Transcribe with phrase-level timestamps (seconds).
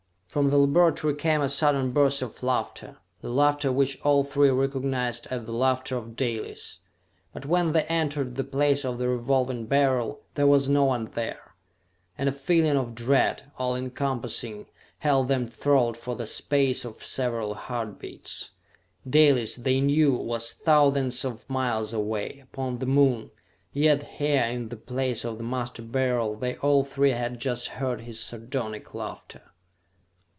[0.31, 5.27] From the laboratory came a sudden burst of laughter, the laughter which all three recognized
[5.29, 6.79] as the laughter of Dalis;
[7.33, 11.53] but when they entered the place of the Revolving Beryl, there was no one there
[12.17, 14.67] and a feeling of dread, all encompassing,
[14.99, 18.51] held them thralled for the space of several heart beats.
[19.09, 23.31] Dalis, they knew, was thousands of miles away, upon the Moon;
[23.73, 27.99] yet here in the place of the Master Beryl they all three had just heard
[27.99, 29.41] his sardonic laughter!